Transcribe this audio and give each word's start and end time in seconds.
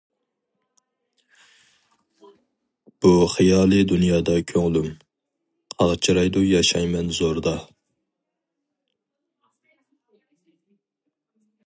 بۇ 3.05 3.11
خىيالى 3.33 3.81
دۇنيادا 3.91 4.37
كۆڭلۈم، 4.53 4.89
قاغجىرايدۇ 5.83 6.43
ياشايمەن 6.53 7.15
زوردا. 7.19 7.55